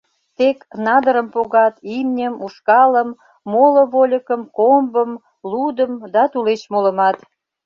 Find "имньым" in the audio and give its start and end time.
1.97-2.35